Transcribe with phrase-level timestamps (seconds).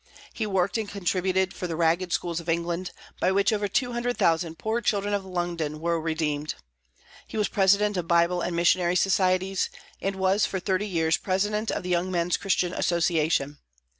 [0.33, 4.81] He worked and contributed for the ragged schools of England, by which over 200,000 poor
[4.81, 6.55] children of London were redeemed.
[7.27, 9.69] He was President of Bible and Missionary Societies,
[10.01, 13.59] and was for thirty years President of the Young Men's Christian Association.